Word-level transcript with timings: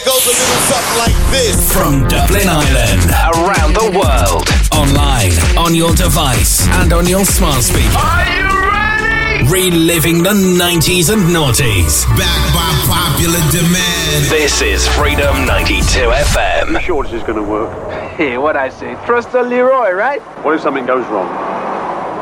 it 0.00 0.06
goes 0.06 0.24
a 0.24 0.32
little 0.32 0.62
something 0.70 0.98
like 0.98 1.18
this. 1.30 1.72
From 1.72 2.08
Dublin 2.08 2.48
Ireland, 2.48 3.10
around 3.36 3.74
the 3.74 3.88
world, 3.92 4.48
online, 4.72 5.32
on 5.58 5.74
your 5.74 5.94
device, 5.94 6.66
and 6.80 6.92
on 6.92 7.06
your 7.06 7.24
smart 7.24 7.62
speaker. 7.62 7.98
Are 7.98 8.24
you 8.24 8.48
ready? 8.70 9.48
Reliving 9.50 10.22
the 10.22 10.30
90s 10.30 11.12
and 11.12 11.22
noughties. 11.34 12.06
Backed 12.16 12.54
by 12.54 12.70
popular 12.88 13.40
demand. 13.50 14.24
This 14.30 14.62
is 14.62 14.86
Freedom 14.88 15.46
92 15.46 15.84
FM. 15.84 16.80
sure 16.80 17.02
this 17.04 17.12
is 17.12 17.22
going 17.22 17.36
to 17.36 17.42
work? 17.42 17.70
Hey, 18.12 18.38
what 18.38 18.56
I 18.56 18.68
say? 18.68 18.94
Trust 19.04 19.32
the 19.32 19.42
Leroy, 19.42 19.90
right? 19.92 20.20
What 20.44 20.54
if 20.54 20.62
something 20.62 20.86
goes 20.86 21.06
wrong? 21.08 21.28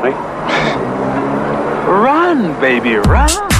Hey? 0.03 0.11
Run, 1.87 2.59
baby, 2.59 2.95
run. 2.95 3.58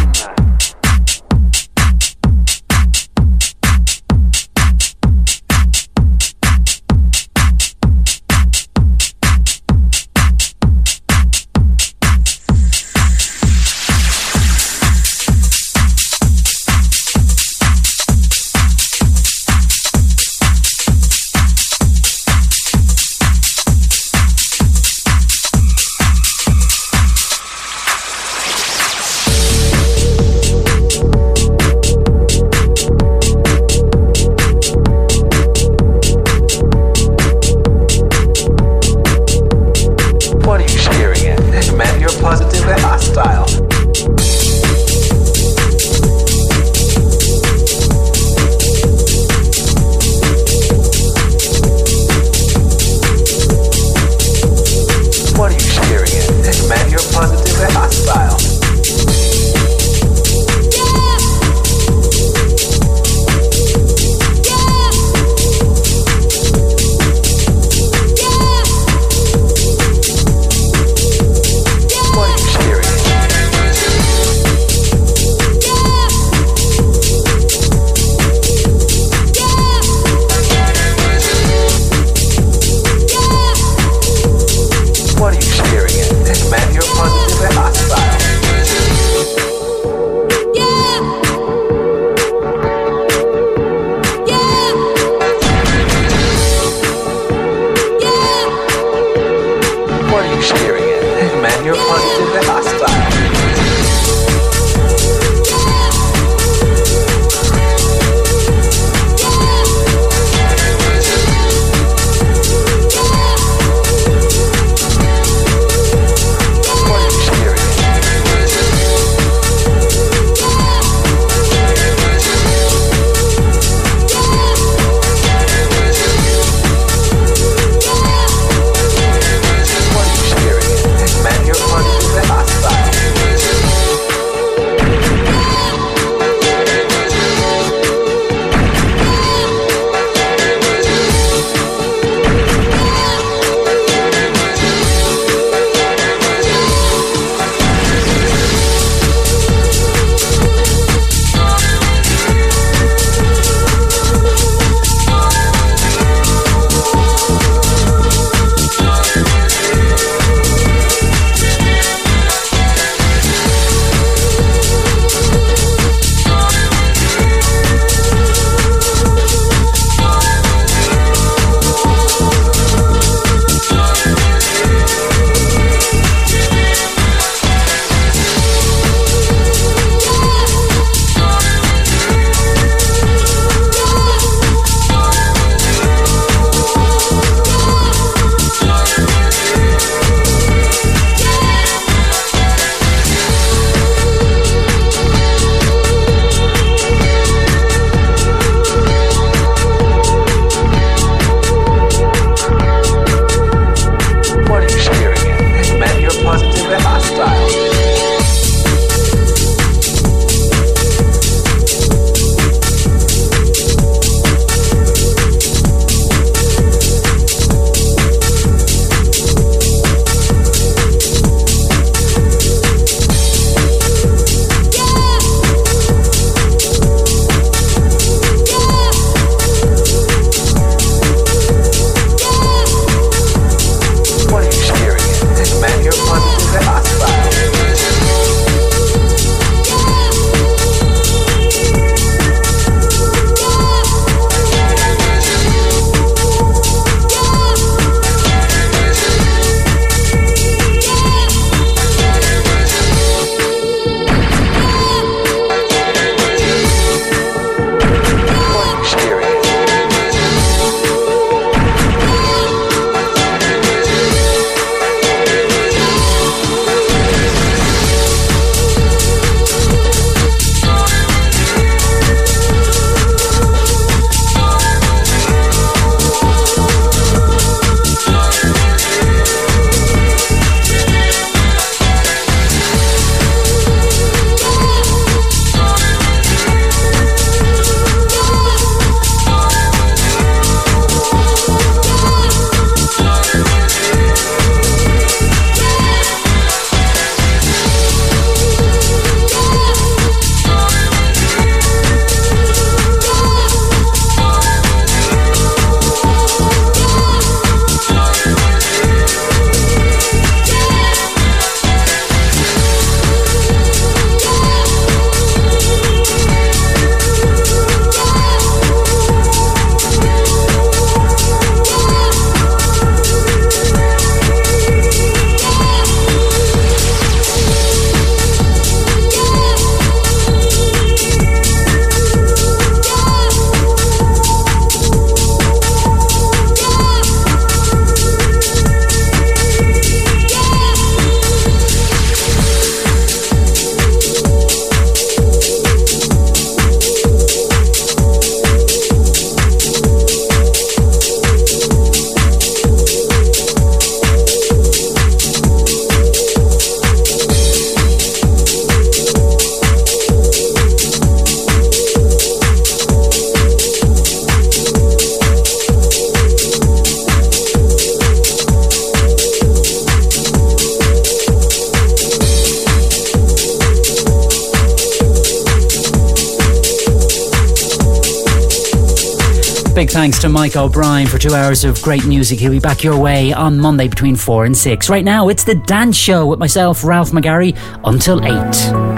O'Brien 380.60 381.08
for 381.08 381.18
two 381.18 381.34
hours 381.34 381.64
of 381.64 381.82
great 381.82 382.06
music. 382.06 382.40
He'll 382.40 382.52
be 382.52 382.60
back 382.60 382.84
your 382.84 383.00
way 383.00 383.32
on 383.32 383.58
Monday 383.58 383.88
between 383.88 384.16
4 384.16 384.46
and 384.46 384.58
6. 384.58 384.90
Right 384.90 385.06
now, 385.06 385.30
it's 385.30 385.44
The 385.44 385.56
Dance 385.56 385.96
Show 385.96 386.26
with 386.26 386.40
myself, 386.40 386.84
Ralph 386.84 387.12
McGarry, 387.12 387.58
until 387.86 388.24
8. 388.26 388.89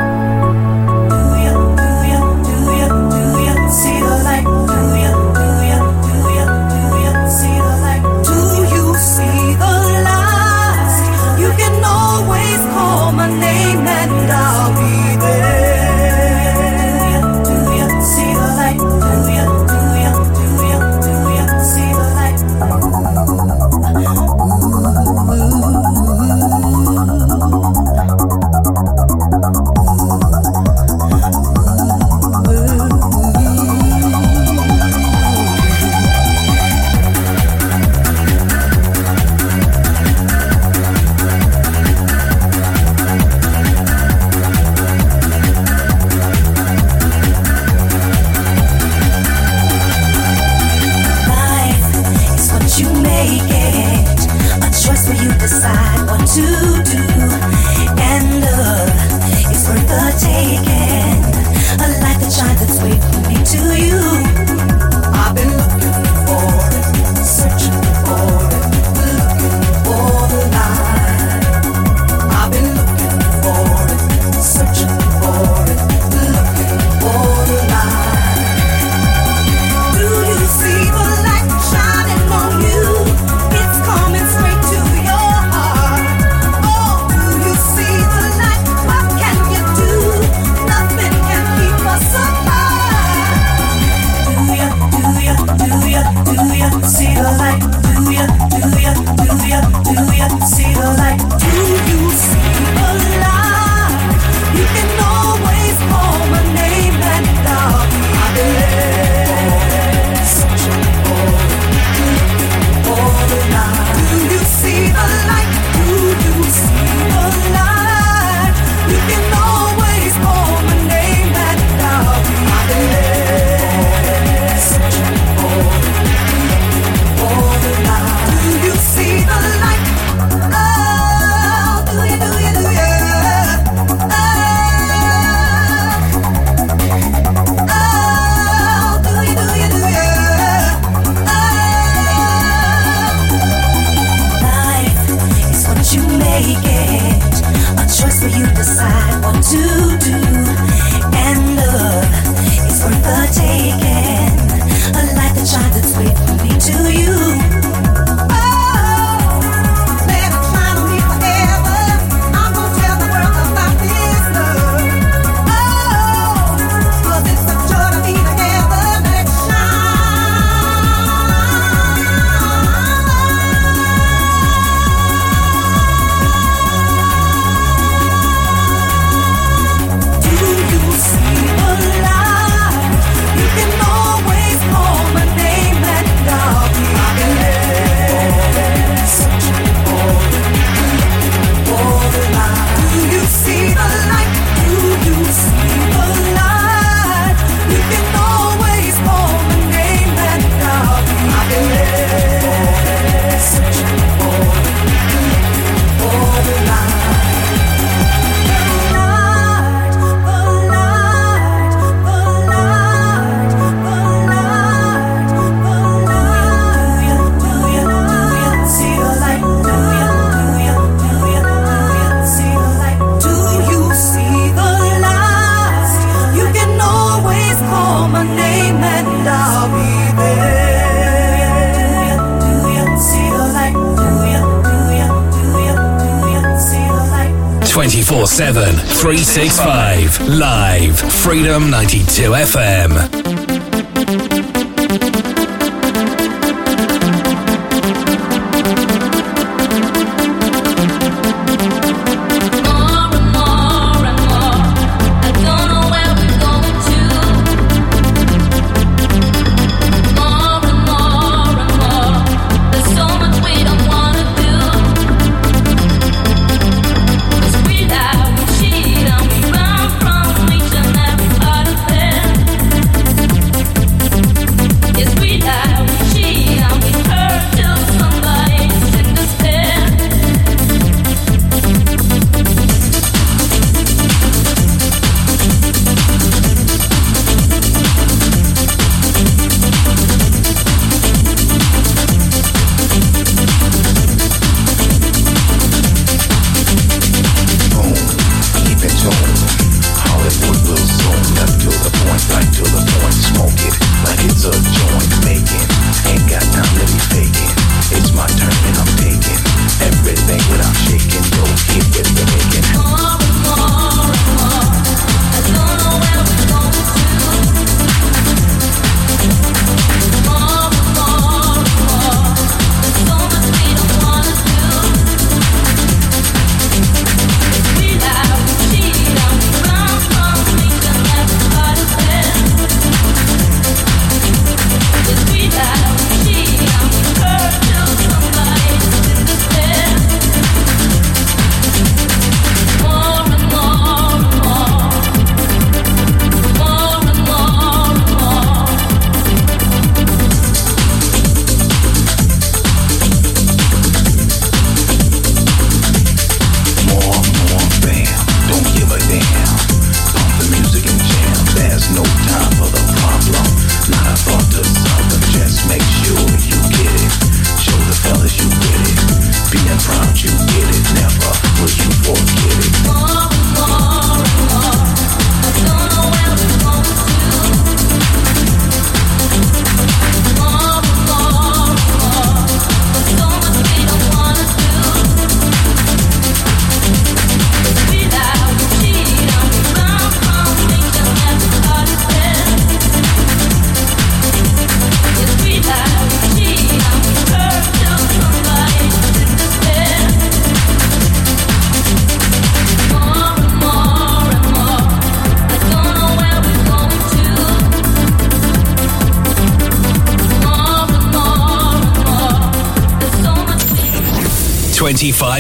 Freedom 241.32 241.70
92 241.72 242.28
FM. 242.28 242.71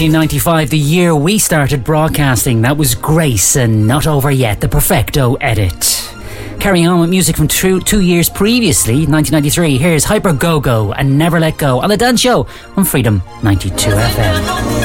1995, 0.00 0.70
the 0.70 0.78
year 0.78 1.14
we 1.14 1.38
started 1.38 1.84
broadcasting, 1.84 2.62
that 2.62 2.74
was 2.74 2.94
Grace 2.94 3.56
and 3.56 3.86
Not 3.86 4.06
Over 4.06 4.30
Yet, 4.30 4.58
the 4.58 4.66
Perfecto 4.66 5.34
edit. 5.34 6.10
Carrying 6.58 6.88
on 6.88 7.00
with 7.00 7.10
music 7.10 7.36
from 7.36 7.46
two, 7.46 7.80
two 7.80 8.00
years 8.00 8.30
previously, 8.30 9.04
1993, 9.04 9.76
here's 9.76 10.04
Hyper 10.04 10.32
Go 10.32 10.58
Go 10.58 10.94
and 10.94 11.18
Never 11.18 11.38
Let 11.38 11.58
Go 11.58 11.80
on 11.82 11.90
The 11.90 11.98
Dance 11.98 12.18
Show 12.22 12.46
on 12.78 12.86
Freedom 12.86 13.22
92 13.42 13.90
FM. 13.90 14.79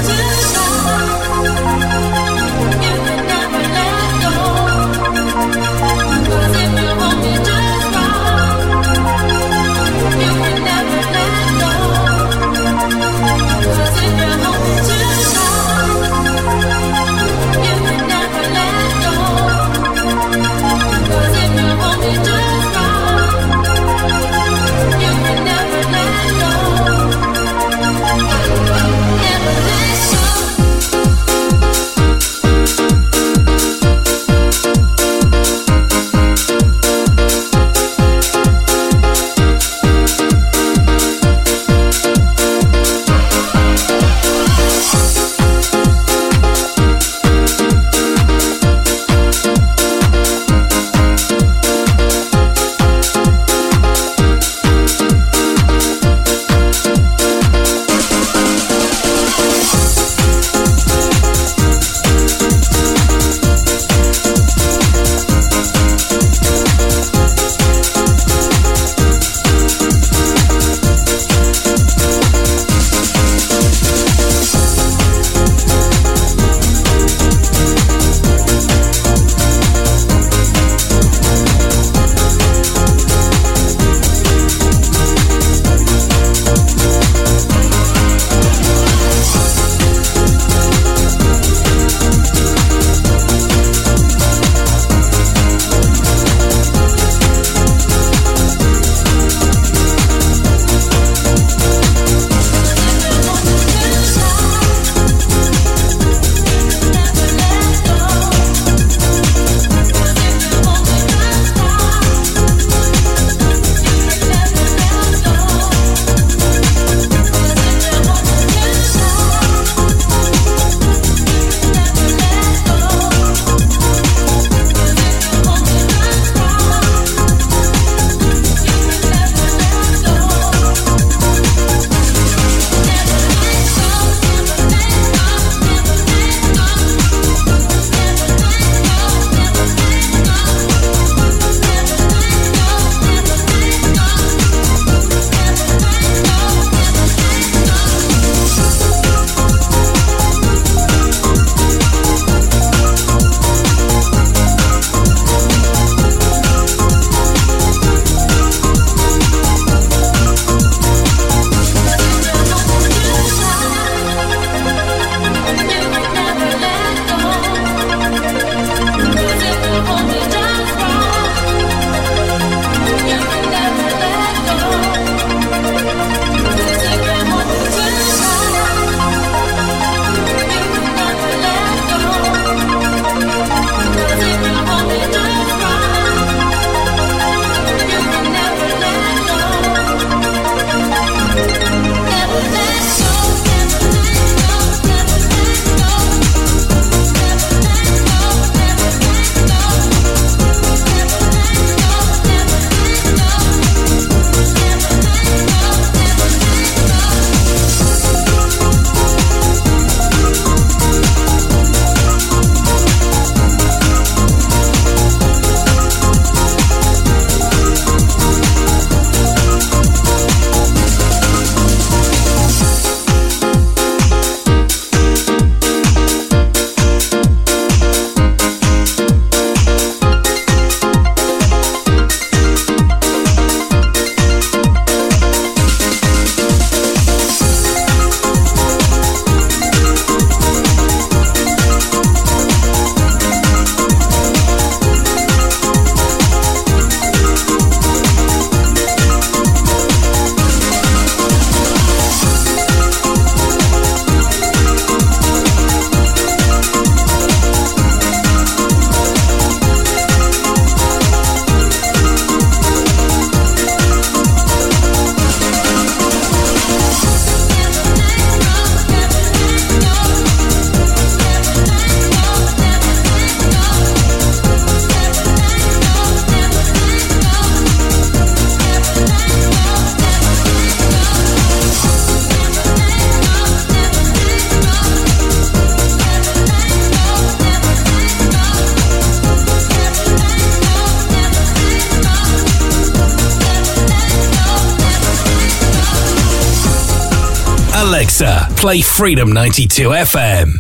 Play 298.66 298.82
Freedom 298.82 299.32
92 299.32 299.90
FM. 299.90 300.58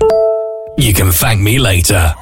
You 0.77 0.93
can 0.93 1.11
thank 1.11 1.41
me 1.41 1.57
later. 1.57 2.13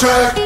track. 0.00 0.39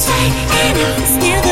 inside 0.00 0.32
and 0.50 0.78
I'm 0.78 1.04
still 1.04 1.49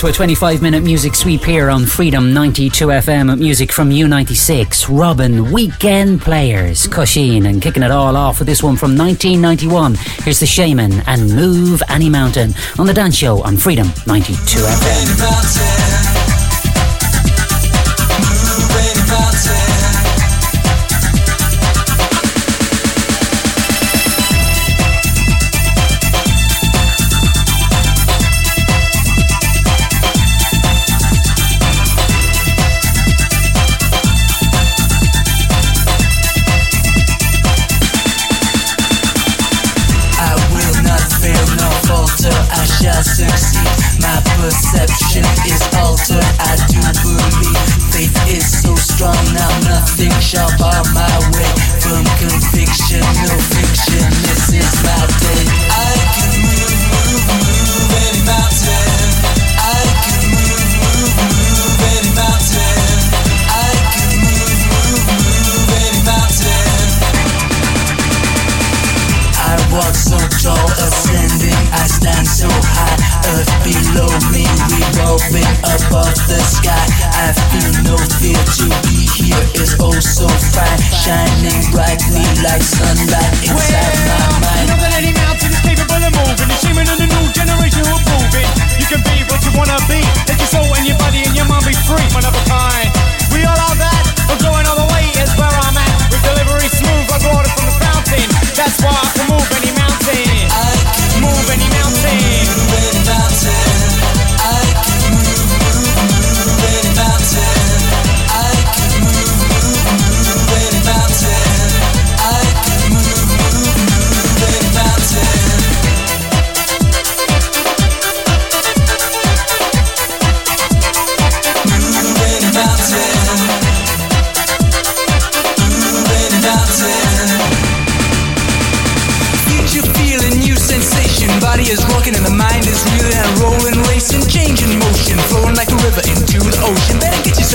Into 0.00 0.08
a 0.08 0.12
25 0.14 0.62
minute 0.62 0.82
music 0.82 1.14
sweep 1.14 1.44
here 1.44 1.68
on 1.68 1.84
Freedom 1.84 2.32
92 2.32 2.86
FM 2.86 3.38
music 3.38 3.70
from 3.70 3.90
U96, 3.90 4.86
Robin, 4.88 5.52
Weekend 5.52 6.22
Players, 6.22 6.86
Kosheen, 6.86 7.46
and 7.46 7.60
kicking 7.60 7.82
it 7.82 7.90
all 7.90 8.16
off 8.16 8.38
with 8.38 8.48
this 8.48 8.62
one 8.62 8.76
from 8.76 8.96
1991. 8.96 9.96
Here's 10.24 10.40
The 10.40 10.46
Shamen 10.46 11.04
and 11.06 11.28
Move 11.36 11.82
Any 11.90 12.08
Mountain 12.08 12.54
on 12.78 12.86
The 12.86 12.94
Dance 12.94 13.16
Show 13.16 13.42
on 13.42 13.58
Freedom 13.58 13.88
92 14.06 14.60
FM. 14.60 15.79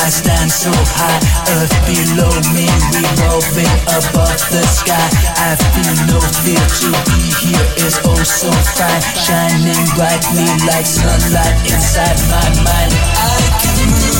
I 0.00 0.08
stand 0.08 0.50
so 0.50 0.72
high, 0.72 1.20
earth 1.60 1.76
below 1.84 2.32
me, 2.56 2.64
revolving 2.88 3.68
above 3.84 4.40
the 4.48 4.64
sky. 4.64 4.96
I 5.36 5.60
feel 5.76 5.92
no 6.08 6.20
fear 6.40 6.56
to 6.56 6.88
be 7.04 7.20
here; 7.36 7.66
it's 7.84 8.00
oh 8.08 8.16
so 8.24 8.50
fine, 8.50 9.02
shining 9.12 9.84
brightly 9.92 10.48
like 10.64 10.86
sunlight 10.86 11.52
inside 11.68 12.16
my 12.32 12.48
mind. 12.64 12.92
I 12.96 13.40
can 13.60 13.90
move. 13.92 14.19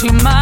to 0.00 0.10
my 0.24 0.39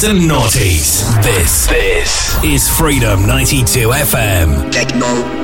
Oldies 0.00 0.08
and 0.08 0.20
Noughties. 0.20 1.22
This, 1.22 1.66
this 1.66 2.42
is 2.42 2.68
Freedom 2.68 3.26
92 3.26 3.88
FM. 3.88 4.70
Techno. 4.72 5.39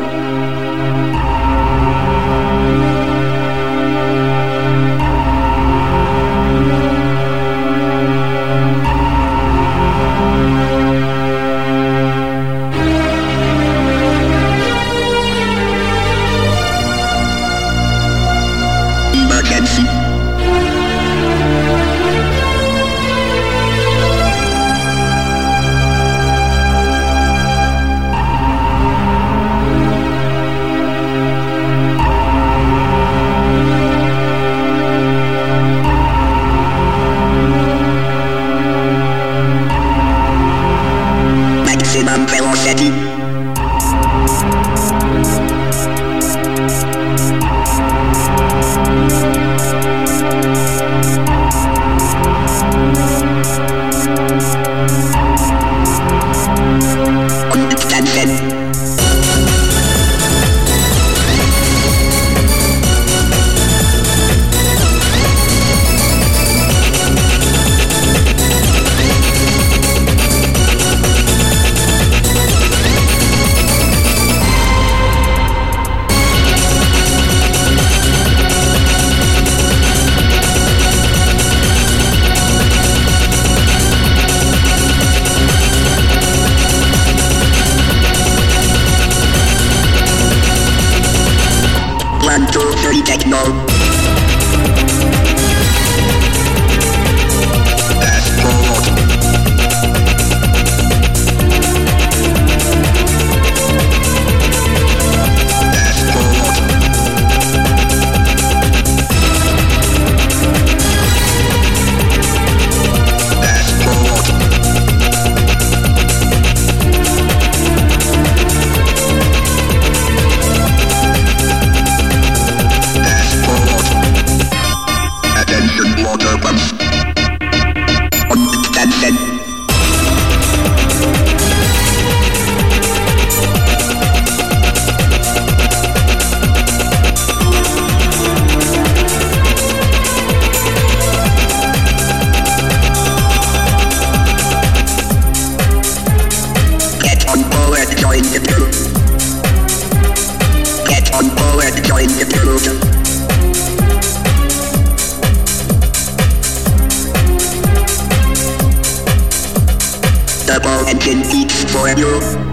for 161.76 161.88
you. 161.98 162.45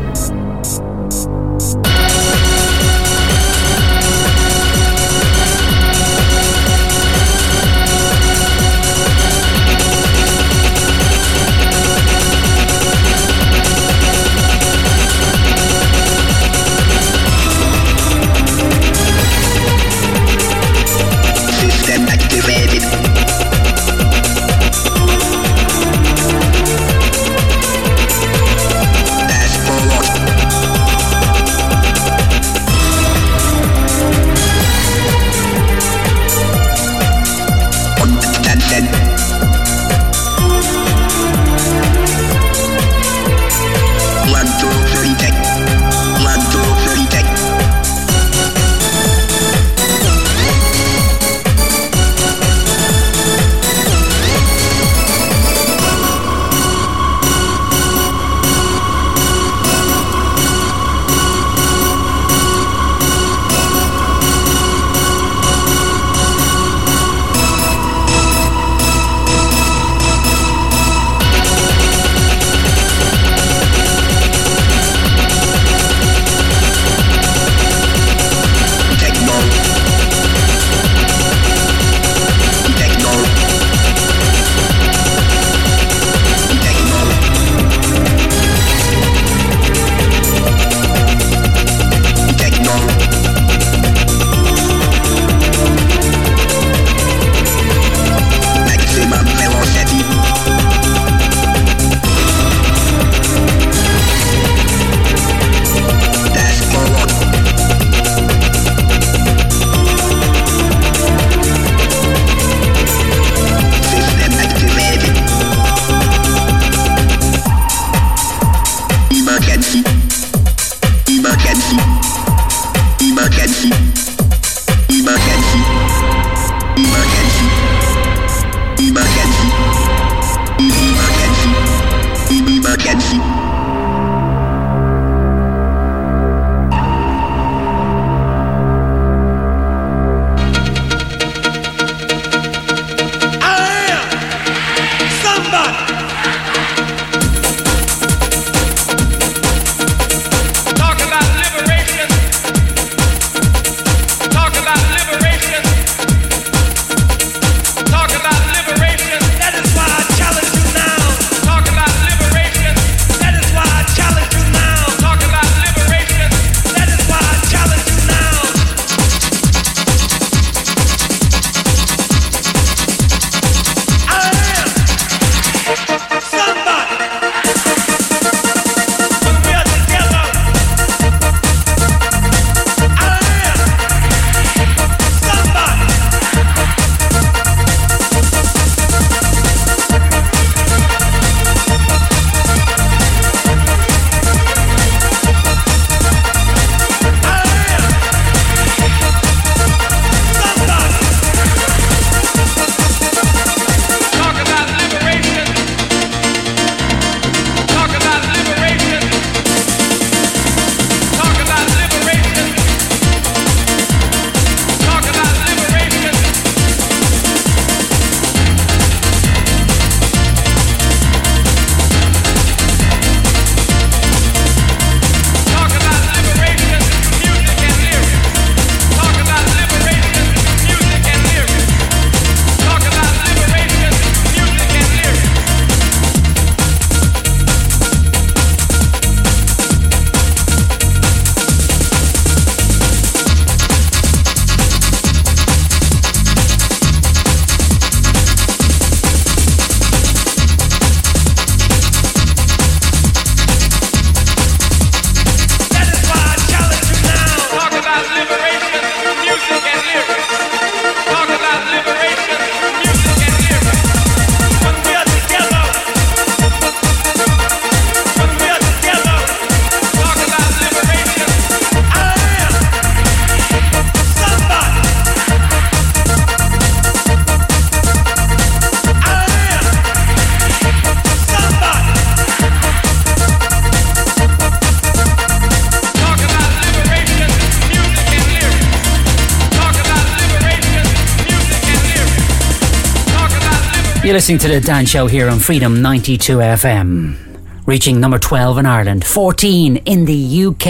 You're 294.14 294.20
listening 294.20 294.38
to 294.38 294.48
the 294.48 294.62
Dance 294.62 294.90
Show 294.90 295.08
here 295.08 295.28
on 295.28 295.40
Freedom 295.40 295.82
92 295.82 296.38
FM. 296.38 297.18
Reaching 297.66 298.00
number 298.00 298.20
12 298.20 298.60
in 298.60 298.68
Ireland, 298.68 299.04
14 299.04 299.78
in 299.78 300.06
the 300.06 300.46
UK, 300.46 300.68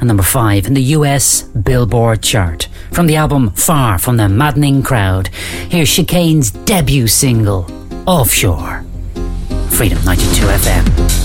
and 0.00 0.08
number 0.08 0.22
5 0.22 0.68
in 0.68 0.72
the 0.72 0.82
US 0.96 1.42
Billboard 1.42 2.22
chart. 2.22 2.68
From 2.90 3.08
the 3.08 3.16
album 3.16 3.50
Far 3.50 3.98
From 3.98 4.16
the 4.16 4.26
Maddening 4.26 4.82
Crowd, 4.82 5.26
here's 5.68 5.90
Chicane's 5.90 6.50
debut 6.50 7.08
single, 7.08 7.66
Offshore. 8.06 8.86
Freedom 9.68 10.02
92 10.06 10.46
FM. 10.46 11.21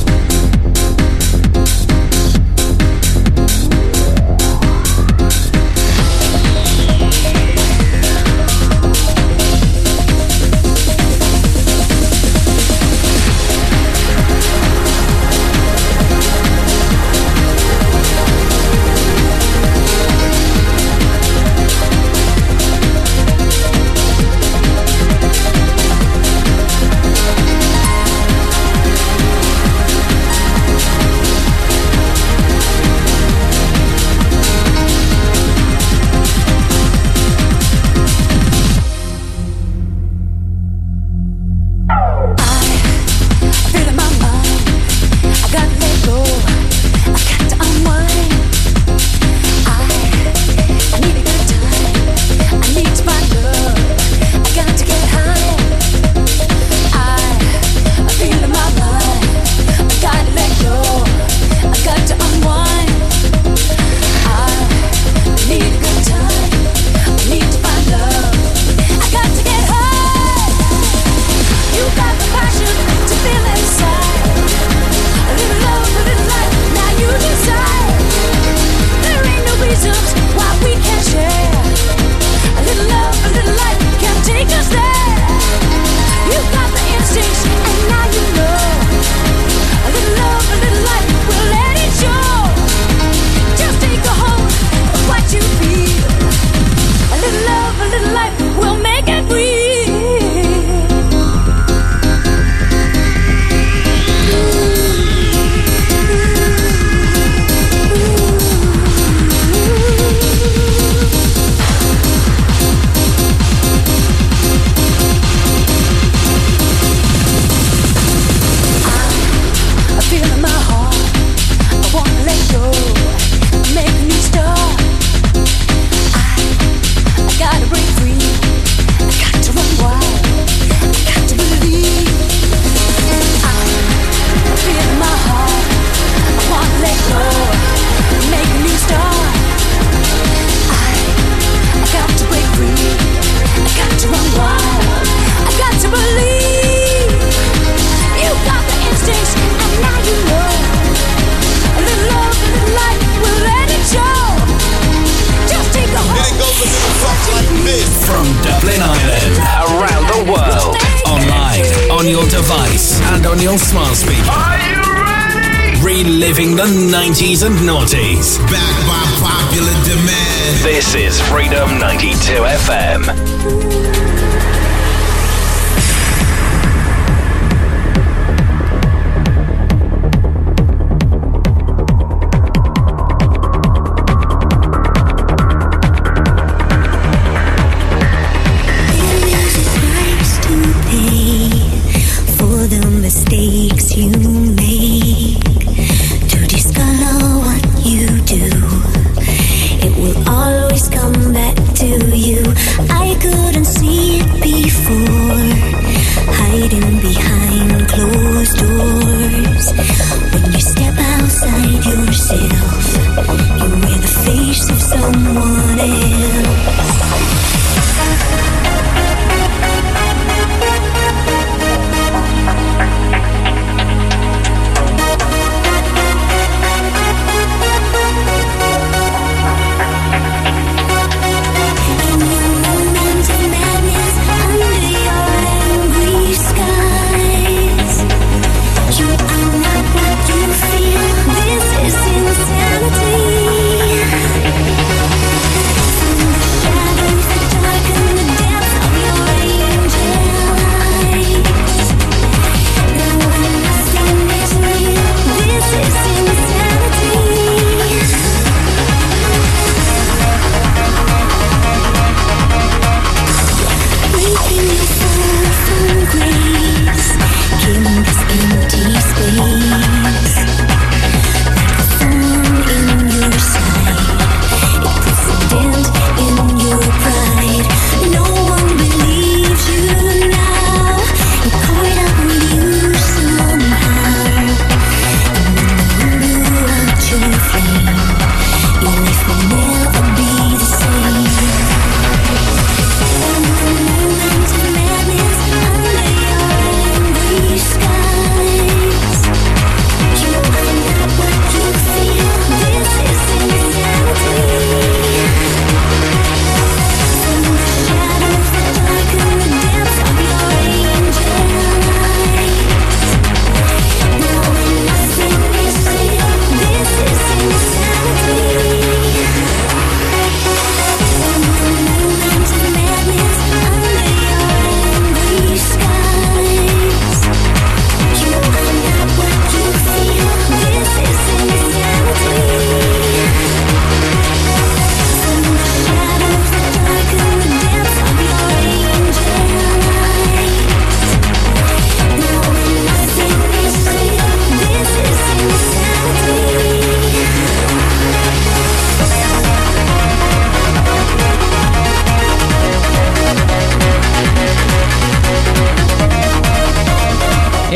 reviving 166.38 166.56
the 166.56 166.64
90s 166.64 167.46
and 167.46 167.56
noughties. 167.68 168.38
Back 168.52 168.88
by 168.88 169.04
popular 169.22 169.74
demand. 169.84 170.58
This 170.64 170.96
is 170.96 171.20
Freedom 171.22 171.80
92 171.80 172.16
FM. 172.44 173.87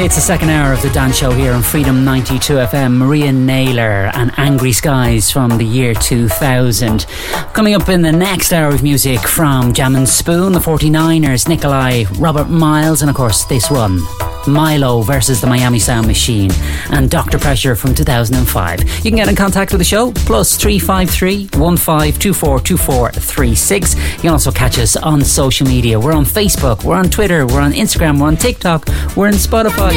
It's 0.03 0.15
the 0.15 0.21
second 0.21 0.49
hour 0.49 0.73
of 0.73 0.81
the 0.81 0.89
dance 0.89 1.15
show 1.15 1.29
here 1.29 1.53
on 1.53 1.61
Freedom 1.61 2.03
92 2.03 2.53
FM. 2.55 2.97
Maria 2.97 3.31
Nayler 3.31 4.11
and 4.15 4.31
Angry 4.35 4.71
Skies 4.71 5.29
from 5.29 5.59
the 5.59 5.63
year 5.63 5.93
2000. 5.93 7.05
Coming 7.53 7.75
up 7.75 7.87
in 7.87 8.01
the 8.01 8.11
next 8.11 8.51
hour 8.51 8.73
of 8.73 8.81
music 8.81 9.19
from 9.19 9.73
Jam 9.73 9.95
and 9.95 10.09
Spoon, 10.09 10.53
the 10.53 10.59
49ers, 10.59 11.47
Nikolai, 11.47 12.05
Robert 12.17 12.49
Miles, 12.49 13.03
and 13.03 13.11
of 13.11 13.15
course 13.15 13.45
this 13.45 13.69
one. 13.69 13.99
Mylo 14.45 15.03
versus 15.05 15.41
the 15.41 15.47
Miami 15.47 15.79
Sound 15.79 16.07
Machine 16.07 16.51
and 16.91 17.09
Dr. 17.09 17.39
Pressure 17.39 17.75
from 17.75 17.95
2005. 17.95 18.81
You 18.81 19.11
can 19.11 19.15
get 19.15 19.27
in 19.27 19.35
contact 19.35 19.71
with 19.71 19.79
the 19.79 19.85
show, 19.85 20.11
plus 20.11 20.55
353 20.57 21.47
15242436. 21.47 23.95
You 24.15 24.21
can 24.21 24.31
also 24.31 24.51
catch 24.51 24.77
us 24.79 24.95
on 24.95 25.23
social 25.23 25.67
media. 25.67 25.99
We're 25.99 26.13
on 26.13 26.25
Facebook, 26.25 26.83
we're 26.83 26.95
on 26.95 27.09
Twitter, 27.09 27.45
we're 27.45 27.61
on 27.61 27.73
Instagram, 27.73 28.19
we're 28.19 28.27
on 28.27 28.37
TikTok, 28.37 28.87
we're 29.15 29.27
on 29.27 29.33
Spotify. 29.33 29.91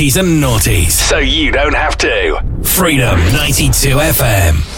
90s 0.00 0.16
and 0.18 0.42
noughties. 0.42 0.92
So 0.92 1.18
you 1.18 1.50
don't 1.52 1.74
have 1.74 1.98
to. 1.98 2.42
Freedom 2.62 3.18
92 3.34 3.96
FM. 3.96 4.69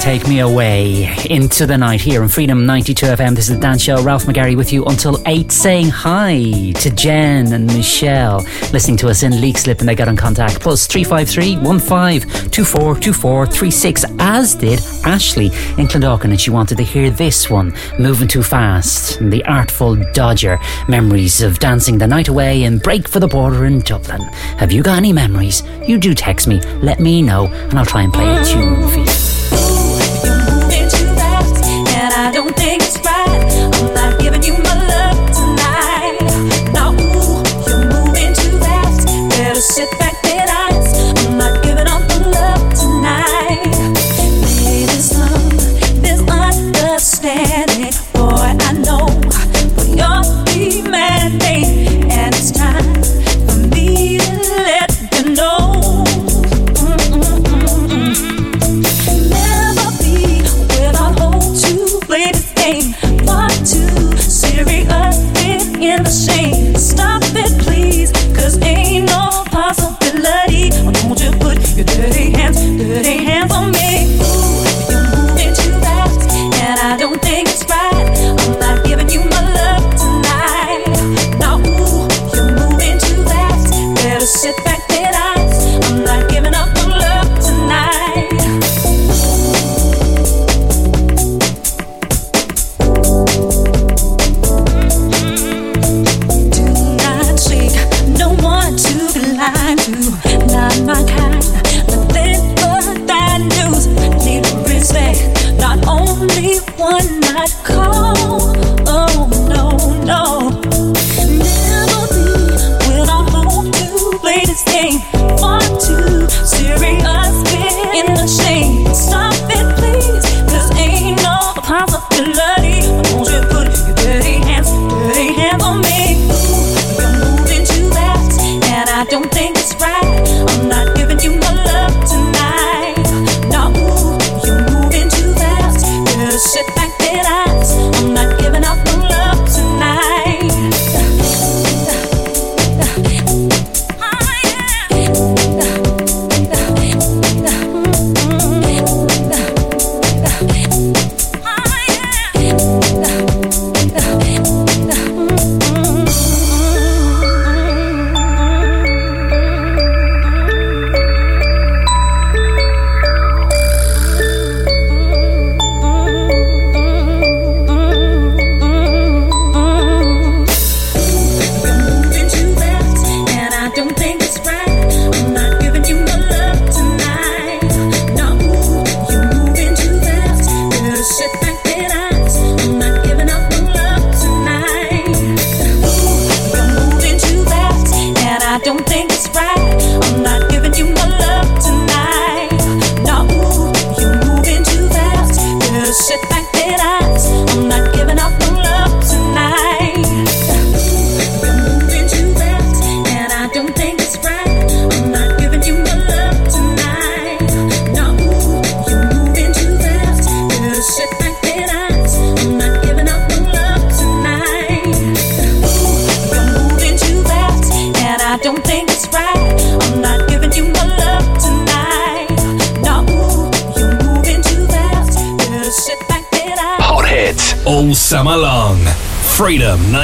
Take 0.00 0.26
me 0.26 0.40
away 0.40 1.14
into 1.30 1.64
the 1.64 1.78
night 1.78 2.00
here 2.00 2.22
on 2.22 2.28
Freedom 2.28 2.66
92 2.66 3.06
FM. 3.06 3.36
This 3.36 3.48
is 3.48 3.54
the 3.54 3.60
dance 3.60 3.82
show. 3.82 4.02
Ralph 4.02 4.24
McGarry 4.24 4.56
with 4.56 4.72
you 4.72 4.84
until 4.86 5.22
8, 5.26 5.52
saying 5.52 5.90
hi 5.90 6.72
to 6.80 6.90
Jen 6.90 7.52
and 7.52 7.68
Michelle, 7.68 8.38
listening 8.72 8.96
to 8.96 9.06
us 9.08 9.22
in 9.22 9.30
Leixlip, 9.32 9.78
and 9.78 9.88
they 9.88 9.94
got 9.94 10.08
in 10.08 10.16
contact. 10.16 10.58
Plus 10.60 10.88
353 10.88 11.54
15242436, 11.64 14.16
as 14.18 14.56
did 14.56 14.80
Ashley 15.04 15.46
in 15.46 15.86
Clondalkin, 15.86 16.30
and 16.30 16.40
she 16.40 16.50
wanted 16.50 16.78
to 16.78 16.84
hear 16.84 17.08
this 17.10 17.48
one, 17.48 17.72
Moving 17.98 18.26
Too 18.26 18.42
Fast, 18.42 19.20
and 19.20 19.32
the 19.32 19.44
Artful 19.44 19.94
Dodger. 20.12 20.58
Memories 20.88 21.42
of 21.42 21.60
dancing 21.60 21.98
the 21.98 22.08
night 22.08 22.26
away 22.26 22.64
and 22.64 22.82
break 22.82 23.06
for 23.06 23.20
the 23.20 23.28
border 23.28 23.66
in 23.66 23.78
Dublin. 23.80 24.22
Have 24.58 24.72
you 24.72 24.82
got 24.82 24.96
any 24.96 25.12
memories? 25.12 25.62
You 25.86 25.98
do 25.98 26.12
text 26.12 26.48
me, 26.48 26.60
let 26.78 26.98
me 26.98 27.22
know, 27.22 27.46
and 27.46 27.78
I'll 27.78 27.86
try 27.86 28.02
and 28.02 28.12
play 28.12 28.36
a 28.36 28.44
tune 28.44 28.88
for 28.88 28.98
you. 28.98 29.01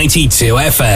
92 0.09 0.57
FM. 0.57 0.88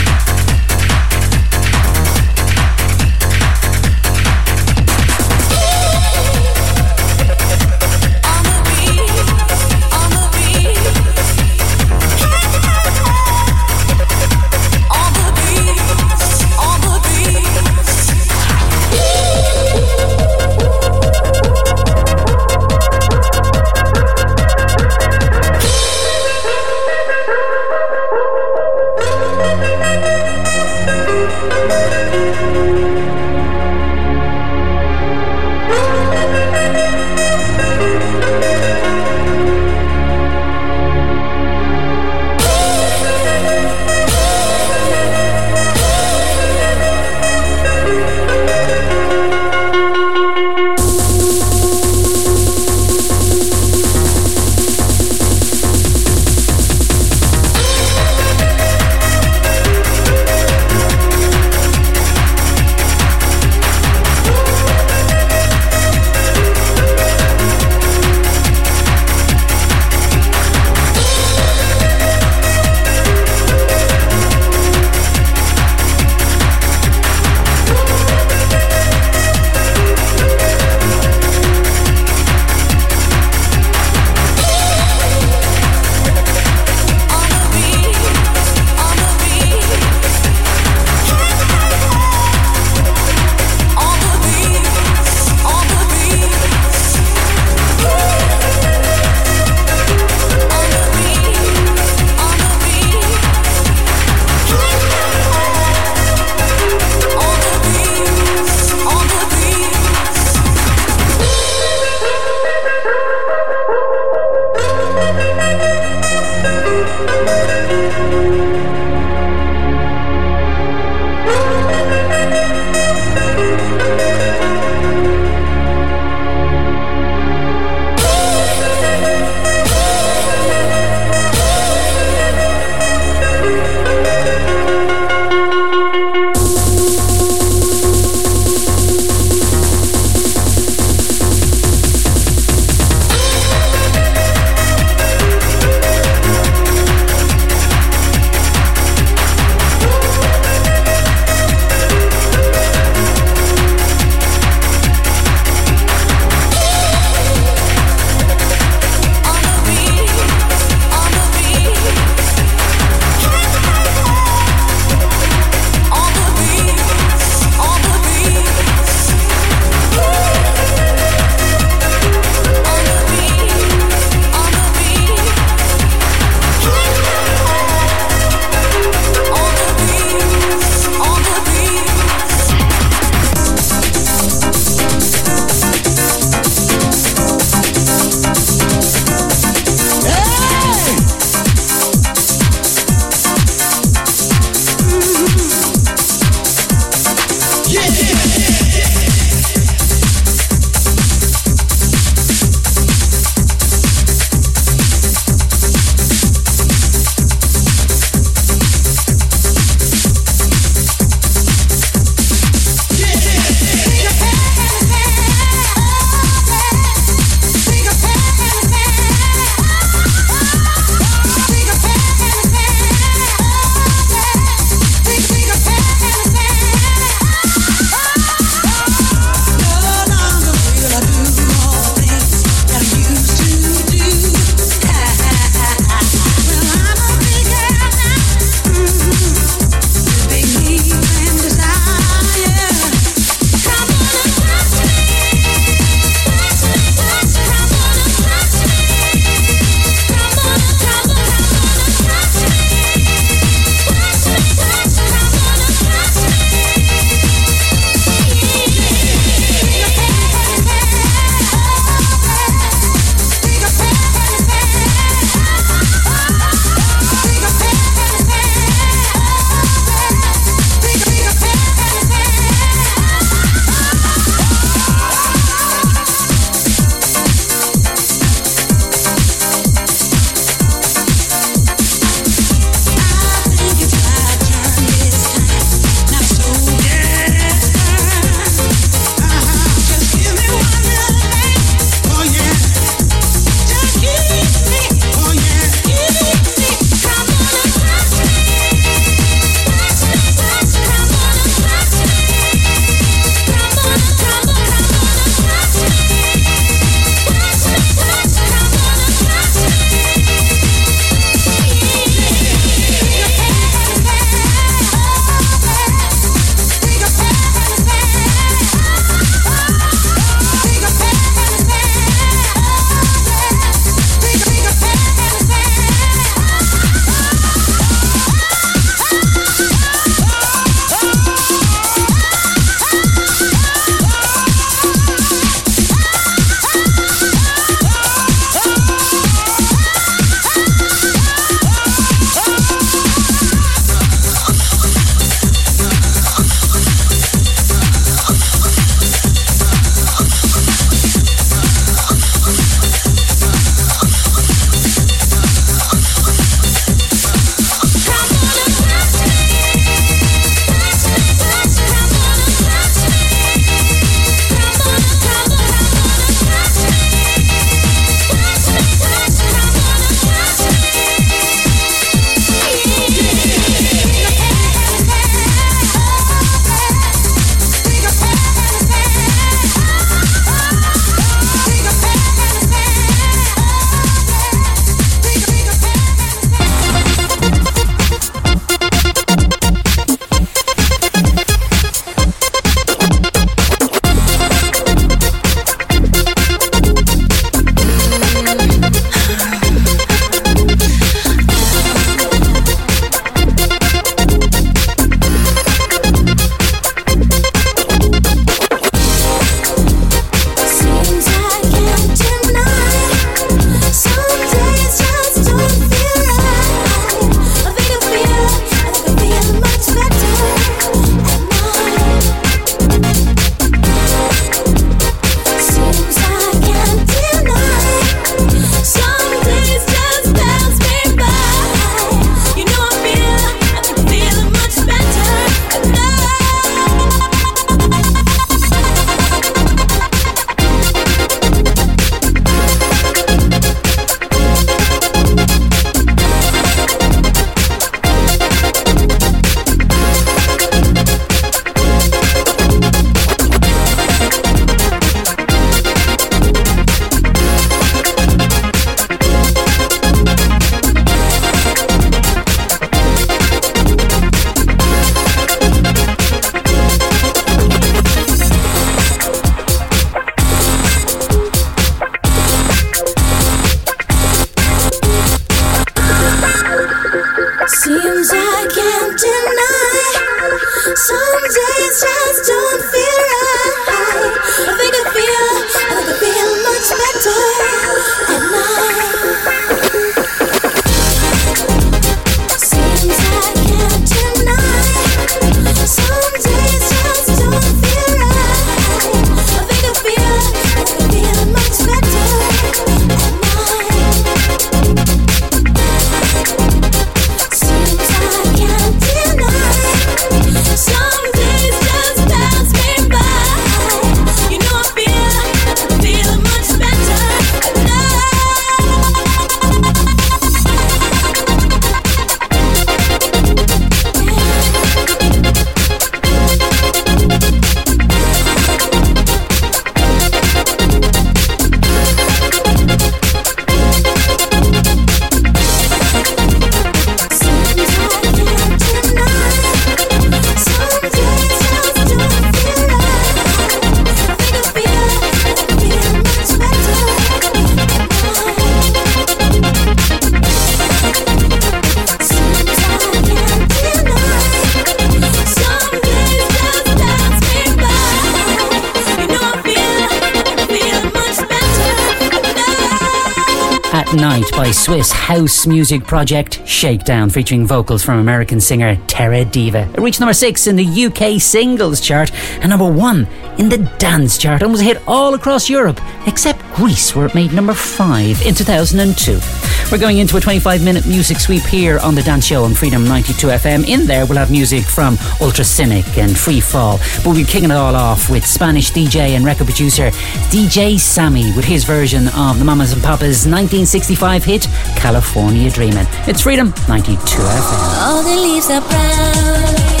By 564.61 564.69
Swiss 564.69 565.11
house 565.11 565.65
music 565.65 566.03
project 566.03 566.61
Shakedown, 566.67 567.31
featuring 567.31 567.65
vocals 567.65 568.03
from 568.03 568.19
American 568.19 568.59
singer 568.59 568.95
Terra 569.07 569.43
Deva. 569.43 569.89
It 569.91 569.99
reached 569.99 570.19
number 570.19 570.35
six 570.35 570.67
in 570.67 570.75
the 570.75 570.85
UK 570.85 571.41
singles 571.41 571.99
chart 571.99 572.31
and 572.59 572.69
number 572.69 572.85
one 572.85 573.27
in 573.57 573.69
the 573.69 573.79
dance 573.97 574.37
chart 574.37 574.61
and 574.61 574.71
was 574.71 574.81
a 574.81 574.83
hit 574.83 575.01
all 575.07 575.33
across 575.33 575.67
Europe, 575.67 575.99
except 576.27 576.61
Greece, 576.75 577.15
where 577.15 577.25
it 577.25 577.33
made 577.33 577.53
number 577.53 577.73
five 577.73 578.39
in 578.43 578.53
2002. 578.53 579.70
We're 579.91 579.97
going 579.97 580.19
into 580.19 580.37
a 580.37 580.39
25 580.39 580.85
minute 580.85 581.05
music 581.05 581.37
sweep 581.37 581.63
here 581.63 581.99
on 581.99 582.15
the 582.15 582.23
Dance 582.23 582.45
Show 582.45 582.63
on 582.63 582.73
Freedom 582.73 583.03
92 583.03 583.47
FM. 583.47 583.85
In 583.85 584.05
there, 584.05 584.25
we'll 584.25 584.37
have 584.37 584.49
music 584.49 584.85
from 584.85 585.17
Ultracynic 585.41 586.17
and 586.17 586.37
Free 586.37 586.61
Fall, 586.61 586.97
but 587.17 587.25
we'll 587.25 587.35
be 587.35 587.43
kicking 587.43 587.71
it 587.71 587.75
all 587.75 587.93
off 587.93 588.29
with 588.29 588.45
Spanish 588.45 588.91
DJ 588.91 589.35
and 589.35 589.43
record 589.43 589.67
producer 589.67 590.09
DJ 590.49 590.97
Sammy 590.97 591.53
with 591.57 591.65
his 591.65 591.83
version 591.83 592.29
of 592.29 592.57
the 592.57 592.63
Mamas 592.63 592.93
and 592.93 593.03
Papas 593.03 593.45
1965 593.45 594.45
hit 594.45 594.63
California 594.95 595.69
Dreamin'. 595.69 596.07
It's 596.25 596.41
Freedom 596.41 596.73
92 596.87 597.17
FM. 597.17 598.01
All 598.01 598.23
the 598.23 598.41
leaves 598.41 598.69
are 598.69 598.79
brown. 598.79 600.00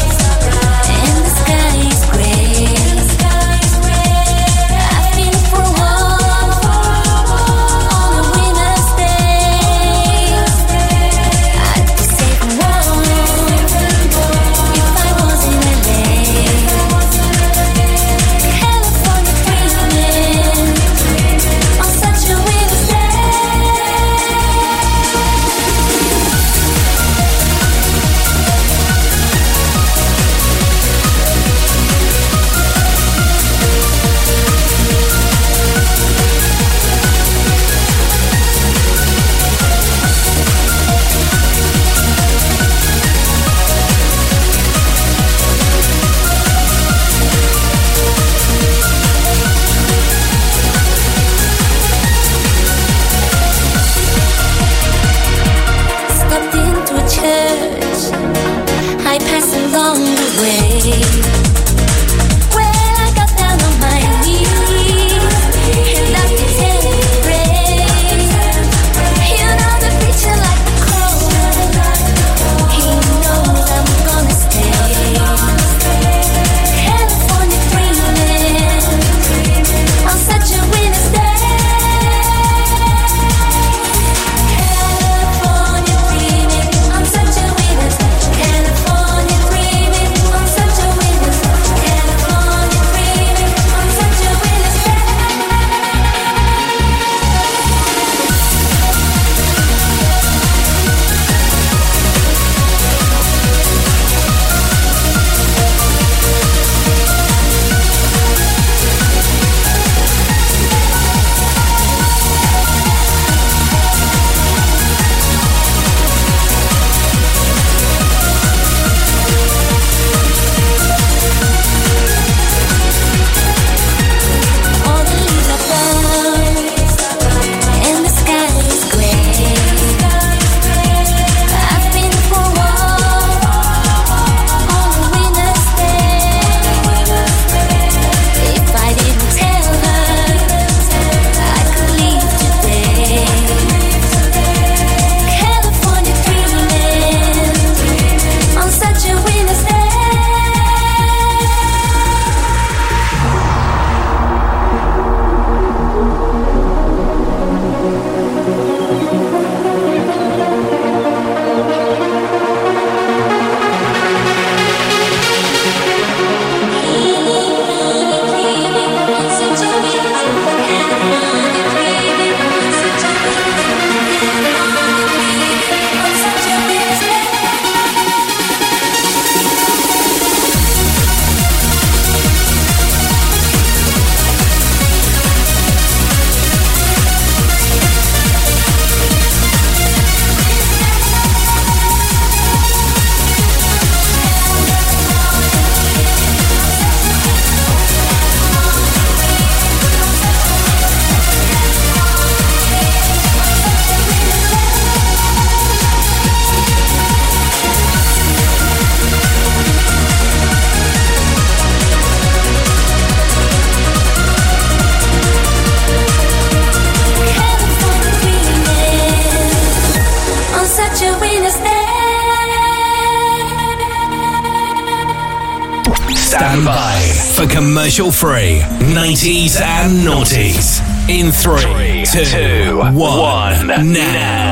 Commercial 227.91 228.09
free 228.09 228.61
90s 228.93 229.59
and 229.59 230.07
noughties 230.07 230.79
in 231.09 231.29
three, 231.29 232.05
three 232.05 232.23
two, 232.23 232.77
one, 232.97 233.67
now. 233.67 234.50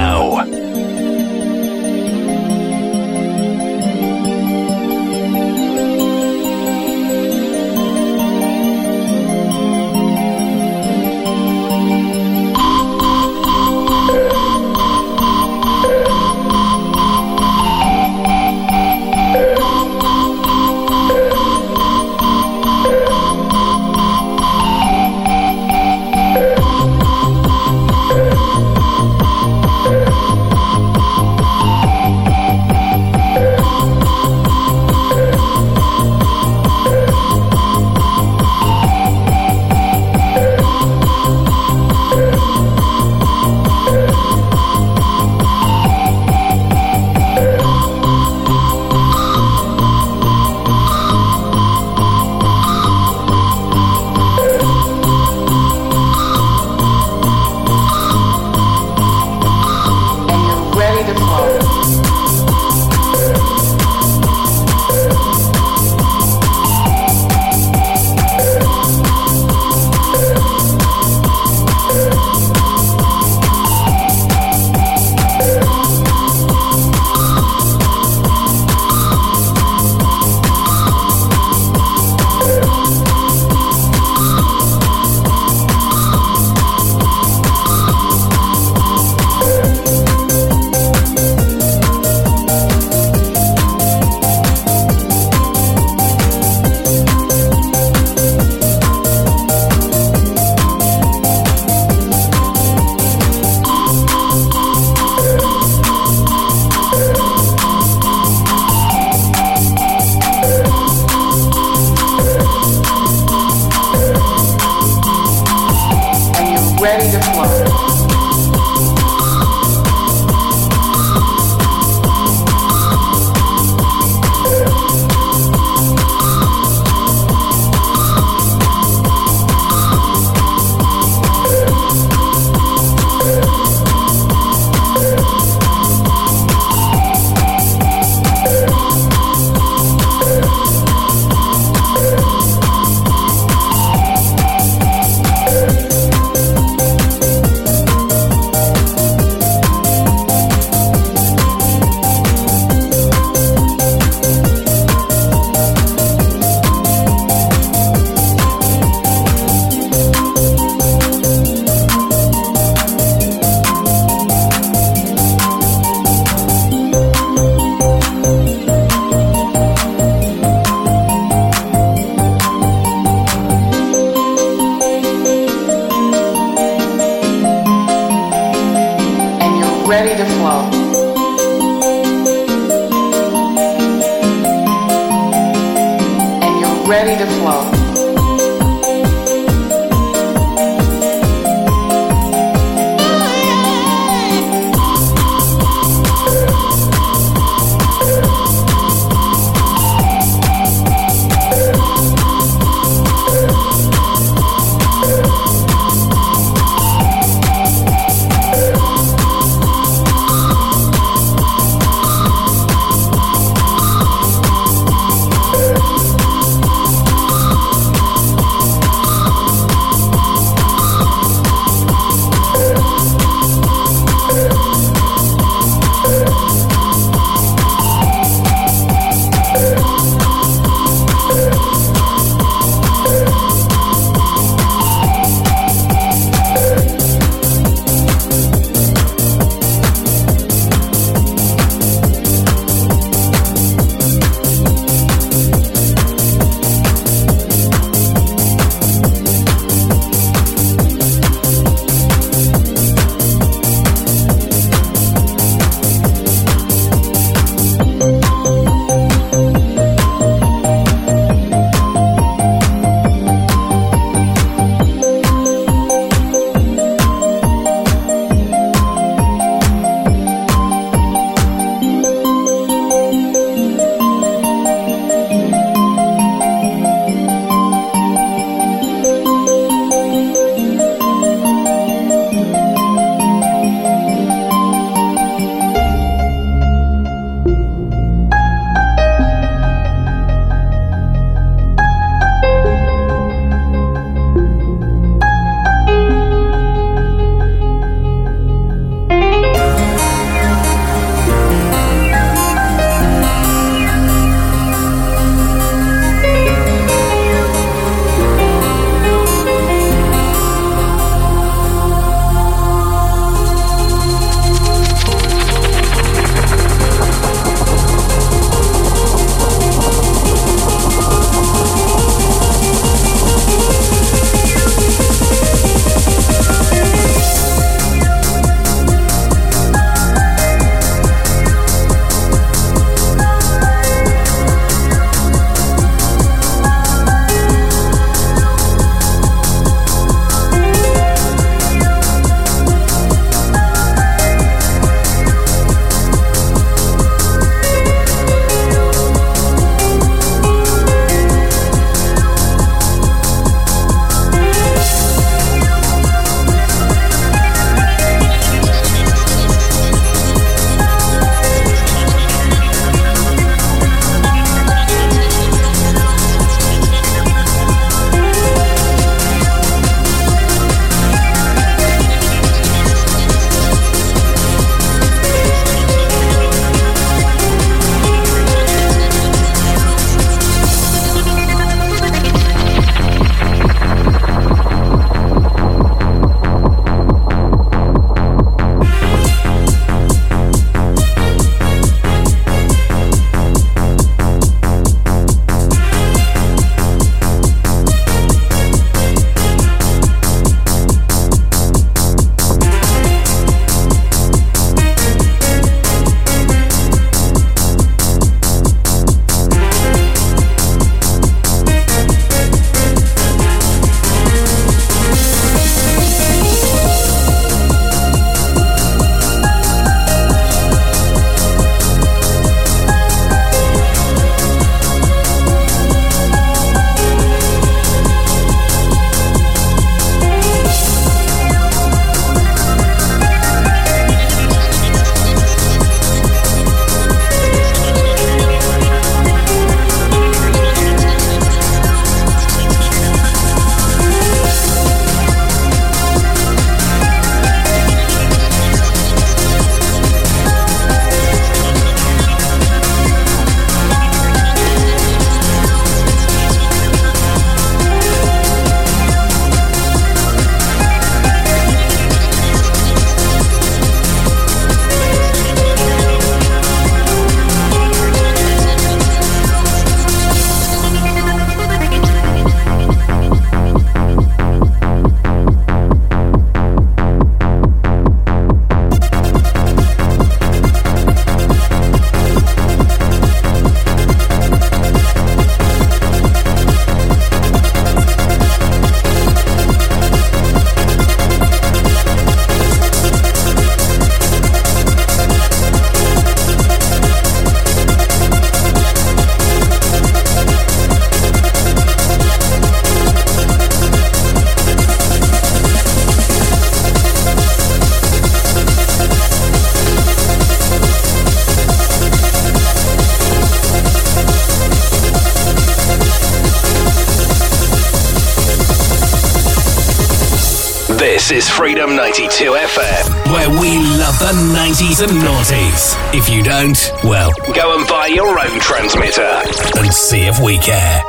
Freedom 521.60 521.94
92 521.94 522.54
FM, 522.54 523.34
where 523.34 523.50
we 523.50 523.76
love 524.00 524.18
the 524.18 524.32
90s 524.56 525.04
and 525.04 525.12
noughties. 525.22 526.16
If 526.16 526.30
you 526.30 526.42
don't, 526.42 526.78
well, 527.04 527.34
go 527.54 527.78
and 527.78 527.86
buy 527.86 528.08
your 528.08 528.40
own 528.40 528.62
transmitter 528.62 529.44
and 529.78 529.94
see 529.94 530.22
if 530.22 530.40
we 530.40 530.58
care. 530.60 531.04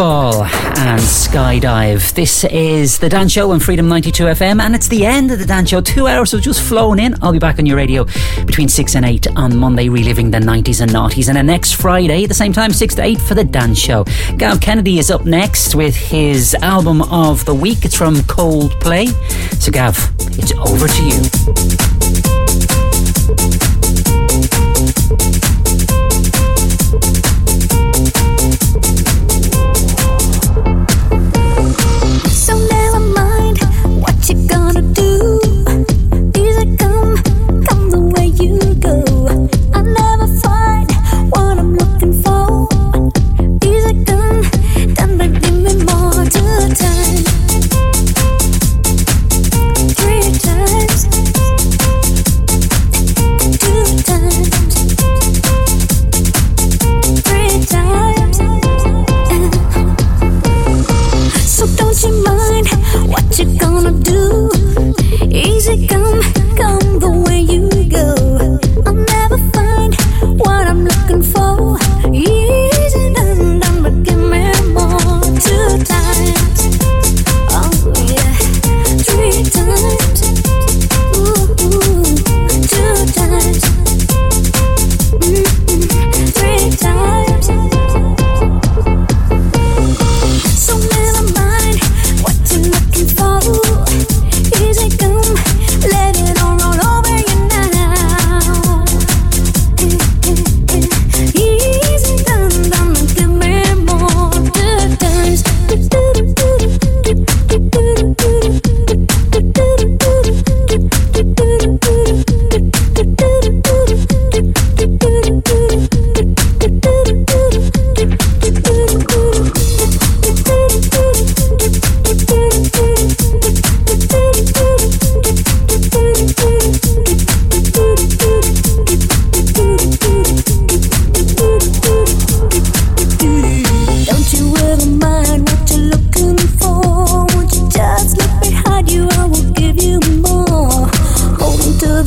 Waterfall 0.00 0.44
and 0.44 0.98
Skydive. 0.98 2.14
This 2.14 2.44
is 2.44 2.98
The 2.98 3.10
Dance 3.10 3.32
Show 3.32 3.50
on 3.50 3.60
Freedom 3.60 3.86
92 3.86 4.24
FM, 4.24 4.58
and 4.62 4.74
it's 4.74 4.88
the 4.88 5.04
end 5.04 5.30
of 5.30 5.38
The 5.38 5.44
Dance 5.44 5.68
Show. 5.68 5.82
Two 5.82 6.06
hours 6.06 6.32
have 6.32 6.40
just 6.40 6.62
flown 6.62 6.98
in. 6.98 7.14
I'll 7.20 7.32
be 7.32 7.38
back 7.38 7.58
on 7.58 7.66
your 7.66 7.76
radio 7.76 8.06
between 8.46 8.68
6 8.68 8.96
and 8.96 9.04
8 9.04 9.36
on 9.36 9.58
Monday, 9.58 9.90
reliving 9.90 10.30
the 10.30 10.38
90s 10.38 10.80
and 10.80 10.90
noughties. 10.90 11.28
And 11.28 11.36
then 11.36 11.44
next 11.44 11.74
Friday, 11.74 12.24
the 12.24 12.32
same 12.32 12.54
time, 12.54 12.72
6 12.72 12.94
to 12.94 13.02
8 13.02 13.20
for 13.20 13.34
The 13.34 13.44
Dan 13.44 13.74
Show. 13.74 14.04
Gav 14.38 14.62
Kennedy 14.62 14.98
is 14.98 15.10
up 15.10 15.26
next 15.26 15.74
with 15.74 15.94
his 15.94 16.54
album 16.62 17.02
of 17.02 17.44
the 17.44 17.54
week. 17.54 17.84
It's 17.84 17.96
from 17.96 18.14
Coldplay. 18.16 19.08
So, 19.60 19.70
Gav, 19.70 19.98
it's 20.38 20.52
over 20.52 20.88
to 20.88 21.04
you. 21.04 21.39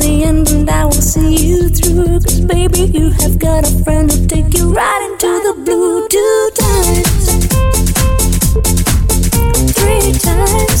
the 0.04 0.22
end 0.24 0.50
and 0.50 0.68
I 0.68 0.84
will 0.84 0.92
see 0.92 1.34
you 1.48 1.68
through. 1.68 2.20
Cause 2.20 2.40
baby, 2.40 2.82
you 2.96 3.10
have 3.10 3.38
got 3.38 3.66
a 3.66 3.84
friend 3.84 4.10
who'll 4.10 4.26
take 4.26 4.52
you 4.56 4.72
right 4.72 5.02
into 5.08 5.30
the 5.46 5.54
blue 5.64 6.08
two 6.08 6.50
times, 6.62 7.24
three 9.72 10.12
times. 10.12 10.73